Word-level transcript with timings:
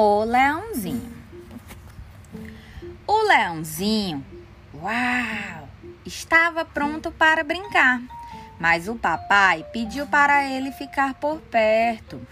O 0.00 0.22
leãozinho. 0.22 1.12
O 3.04 3.22
leãozinho, 3.26 4.24
uau, 4.72 5.68
estava 6.06 6.64
pronto 6.64 7.10
para 7.10 7.42
brincar, 7.42 8.00
mas 8.60 8.86
o 8.86 8.94
papai 8.94 9.66
pediu 9.72 10.06
para 10.06 10.48
ele 10.48 10.70
ficar 10.70 11.14
por 11.14 11.40
perto. 11.40 12.24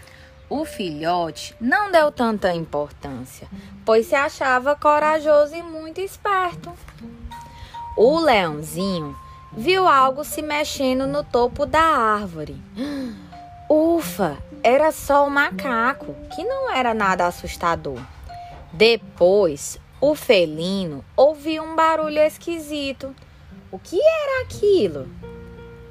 O 0.49 0.63
filhote 0.63 1.53
não 1.59 1.91
deu 1.91 2.09
tanta 2.09 2.53
importância, 2.53 3.49
pois 3.83 4.05
se 4.05 4.15
achava 4.15 4.73
corajoso 4.73 5.53
e 5.53 5.61
muito 5.61 5.99
esperto. 5.99 6.71
O 7.97 8.17
leãozinho 8.17 9.13
viu 9.51 9.85
algo 9.85 10.23
se 10.23 10.41
mexendo 10.41 11.05
no 11.05 11.21
topo 11.21 11.65
da 11.65 11.83
árvore. 11.83 12.55
Ufa, 13.69 14.37
era 14.63 14.93
só 14.93 15.27
o 15.27 15.29
macaco, 15.29 16.15
que 16.33 16.43
não 16.43 16.71
era 16.73 16.93
nada 16.93 17.27
assustador. 17.27 17.99
Depois, 18.71 19.77
o 19.99 20.15
felino 20.15 21.03
ouviu 21.15 21.63
um 21.63 21.75
barulho 21.75 22.19
esquisito. 22.19 23.13
O 23.69 23.77
que 23.77 23.99
era 23.99 24.43
aquilo? 24.43 25.09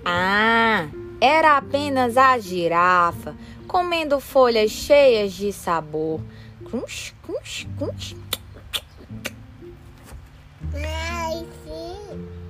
Ah, 0.05 0.89
era 1.21 1.59
apenas 1.59 2.17
a 2.17 2.39
girafa 2.39 3.35
comendo 3.69 4.21
folhas 4.21 4.71
cheias 4.71 5.33
de 5.33 5.53
sabor. 5.53 6.21
Crunch, 6.65 7.15
crunch, 7.23 7.69
crunch. 7.77 8.17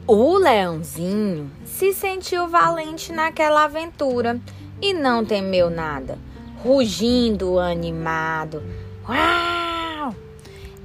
O 0.06 0.38
leãozinho 0.38 1.50
se 1.64 1.92
sentiu 1.92 2.46
valente 2.48 3.12
naquela 3.12 3.64
aventura 3.64 4.40
e 4.80 4.92
não 4.92 5.24
temeu 5.24 5.70
nada, 5.70 6.18
rugindo 6.62 7.58
animado. 7.58 8.62
Uau! 9.08 10.14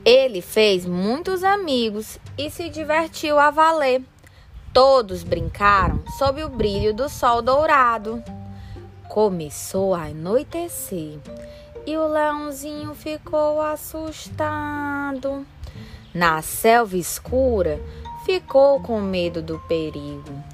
Ele 0.03 0.41
fez 0.41 0.85
muitos 0.85 1.43
amigos 1.43 2.17
e 2.37 2.49
se 2.49 2.69
divertiu 2.69 3.37
a 3.37 3.51
valer. 3.51 4.01
Todos 4.73 5.21
brincaram 5.23 6.01
sob 6.17 6.43
o 6.43 6.49
brilho 6.49 6.93
do 6.93 7.09
sol 7.09 7.41
dourado. 7.41 8.23
Começou 9.09 9.93
a 9.93 10.05
anoitecer 10.05 11.19
e 11.85 11.97
o 11.97 12.07
leãozinho 12.07 12.93
ficou 12.95 13.61
assustado. 13.61 15.45
Na 16.13 16.41
selva 16.41 16.97
escura, 16.97 17.79
ficou 18.25 18.81
com 18.81 19.01
medo 19.01 19.41
do 19.41 19.59
perigo. 19.59 20.50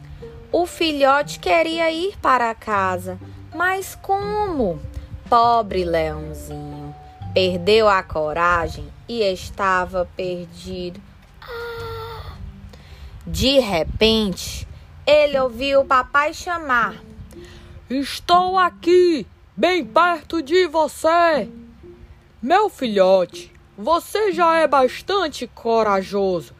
O 0.51 0.65
filhote 0.65 1.39
queria 1.39 1.91
ir 1.91 2.17
para 2.19 2.55
casa, 2.55 3.19
mas 3.53 3.95
como? 3.95 4.79
Pobre 5.29 5.83
leãozinho 5.83 6.77
perdeu 7.37 7.87
a 7.87 8.01
coragem 8.01 8.91
e 9.07 9.21
estava 9.21 10.09
perdido. 10.17 10.99
De 13.27 13.59
repente, 13.59 14.67
ele 15.05 15.37
ouviu 15.39 15.81
o 15.81 15.85
papai 15.85 16.33
chamar: 16.33 16.95
Estou 17.87 18.57
aqui, 18.57 19.27
bem 19.55 19.85
perto 19.85 20.41
de 20.41 20.65
você. 20.65 21.47
Meu 22.41 22.69
filhote, 22.69 23.53
você 23.77 24.31
já 24.31 24.57
é 24.57 24.65
bastante 24.65 25.45
corajoso. 25.45 26.55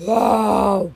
Uau! 0.00 0.92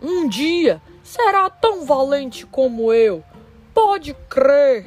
Um 0.00 0.26
dia 0.30 0.80
será 1.08 1.48
tão 1.48 1.86
valente 1.86 2.44
como 2.44 2.92
eu. 2.92 3.24
Pode 3.72 4.14
crer. 4.28 4.86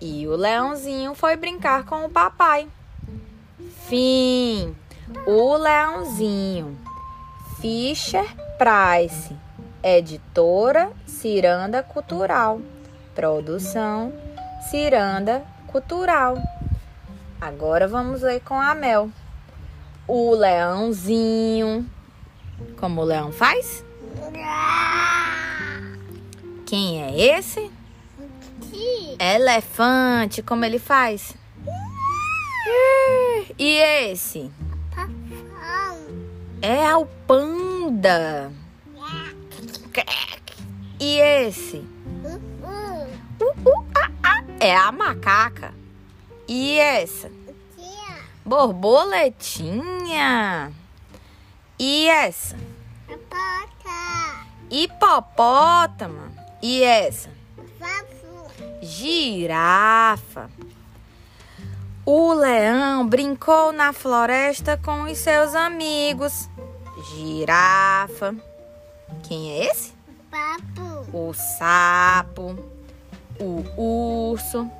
E 0.00 0.26
o 0.26 0.34
leãozinho 0.34 1.14
foi 1.14 1.36
brincar 1.36 1.84
com 1.84 2.04
o 2.04 2.10
papai. 2.10 2.68
Fim. 3.86 4.74
O 5.24 5.56
leãozinho. 5.56 6.76
Fischer 7.60 8.26
Price. 8.58 9.36
Editora 9.82 10.90
Ciranda 11.06 11.82
Cultural. 11.84 12.60
Produção 13.14 14.12
Ciranda 14.68 15.44
Cultural. 15.68 16.36
Agora 17.40 17.86
vamos 17.86 18.22
ler 18.22 18.40
com 18.40 18.60
a 18.60 18.74
Mel. 18.74 19.08
O 20.08 20.34
leãozinho. 20.34 21.88
Como 22.76 23.00
o 23.00 23.04
leão 23.04 23.30
faz? 23.30 23.84
Quem 26.66 27.02
é 27.02 27.38
esse? 27.38 27.70
Elefante, 29.18 30.42
como 30.42 30.64
ele 30.64 30.78
faz? 30.78 31.34
E 33.58 33.76
esse? 33.76 34.50
É 36.62 36.96
o 36.96 37.04
panda. 37.26 38.50
E 40.98 41.18
esse? 41.18 41.84
Uh, 42.24 42.40
uh, 43.40 43.84
ah, 43.94 44.10
ah. 44.22 44.42
É 44.60 44.74
a 44.76 44.92
macaca. 44.92 45.74
E 46.46 46.78
essa? 46.78 47.30
Borboletinha. 48.44 50.70
E 51.78 52.08
essa? 52.08 52.58
Hipopótamo. 54.72 56.34
E 56.62 56.82
essa? 56.82 57.28
Girafa. 58.80 60.48
O 62.06 62.32
leão 62.32 63.06
brincou 63.06 63.70
na 63.70 63.92
floresta 63.92 64.80
com 64.82 65.02
os 65.02 65.18
seus 65.18 65.54
amigos. 65.54 66.48
Girafa. 67.10 68.34
Quem 69.24 69.50
é 69.50 69.66
esse? 69.66 69.92
Papo. 70.30 71.06
O 71.12 71.34
sapo. 71.34 72.56
O 73.38 74.30
urso. 74.30 74.70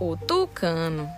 O 0.00 0.16
tucano. 0.16 1.10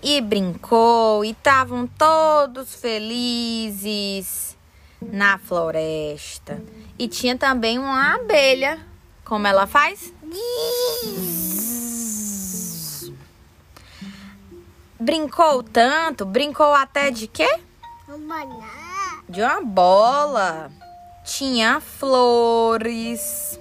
E 0.00 0.20
brincou 0.20 1.24
e 1.24 1.30
estavam 1.30 1.88
todos 1.88 2.76
felizes 2.76 4.53
na 5.00 5.38
floresta. 5.38 6.62
E 6.98 7.08
tinha 7.08 7.36
também 7.36 7.78
uma 7.78 8.14
abelha. 8.14 8.78
Como 9.24 9.46
ela 9.46 9.66
faz? 9.66 10.12
Brincou 14.98 15.62
tanto, 15.62 16.24
brincou 16.24 16.72
até 16.72 17.10
de 17.10 17.26
quê? 17.26 17.48
De 19.28 19.42
uma 19.42 19.60
bola. 19.60 20.70
Tinha 21.24 21.80
flores. 21.80 23.58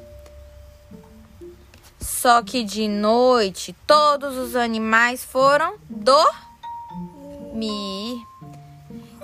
Só 1.99 2.41
que 2.41 2.63
de 2.63 2.87
noite 2.87 3.75
todos 3.87 4.37
os 4.37 4.55
animais 4.55 5.23
foram 5.23 5.75
dormir. 5.89 6.25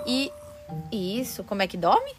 E 0.06 0.32
isso, 0.92 1.44
como 1.44 1.62
é 1.62 1.66
que 1.66 1.76
dorme? 1.76 2.12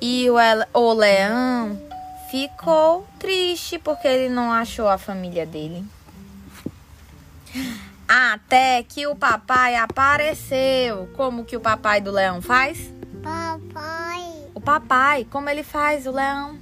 E 0.00 0.28
o, 0.30 0.36
o 0.72 0.92
leão 0.92 1.78
ficou 2.30 3.06
triste 3.18 3.78
porque 3.78 4.08
ele 4.08 4.28
não 4.28 4.50
achou 4.52 4.88
a 4.88 4.98
família 4.98 5.46
dele. 5.46 5.84
Até 8.08 8.82
que 8.82 9.06
o 9.06 9.14
papai 9.14 9.76
apareceu. 9.76 11.08
Como 11.16 11.44
que 11.44 11.56
o 11.56 11.60
papai 11.60 12.00
do 12.00 12.10
leão 12.10 12.42
faz? 12.42 12.92
Papai. 13.22 14.22
O 14.54 14.60
papai, 14.60 15.26
como 15.30 15.48
ele 15.48 15.62
faz 15.62 16.06
o 16.06 16.10
leão? 16.10 16.58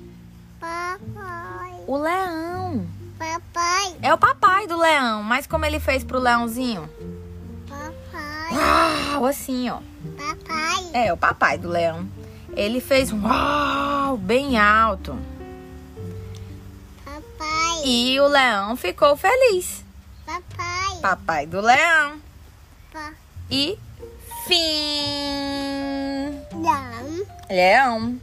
Papai. 0.60 1.80
O 1.86 1.96
leão. 1.96 2.86
Papai. 3.18 3.96
É 4.02 4.12
o 4.12 4.18
papai 4.18 4.66
do 4.66 4.76
leão, 4.76 5.22
mas 5.22 5.46
como 5.46 5.64
ele 5.64 5.80
fez 5.80 6.04
pro 6.04 6.18
leãozinho? 6.18 6.88
Papai. 7.68 8.91
Uau, 9.14 9.26
assim, 9.26 9.68
ó. 9.70 9.78
Papai. 10.16 10.90
É, 10.92 11.12
o 11.12 11.16
papai 11.16 11.58
do 11.58 11.68
leão. 11.68 12.08
Ele 12.54 12.80
fez 12.80 13.12
um 13.12 13.24
uau 13.26 14.16
bem 14.16 14.58
alto. 14.58 15.18
Papai. 17.04 17.82
E 17.84 18.20
o 18.20 18.26
leão 18.28 18.76
ficou 18.76 19.16
feliz. 19.16 19.84
Papai. 20.26 20.98
Papai 21.00 21.46
do 21.46 21.60
leão. 21.60 22.20
Pa- 22.92 23.12
E 23.50 23.78
fim. 24.46 26.38
Não. 26.54 27.26
Leão. 27.48 28.20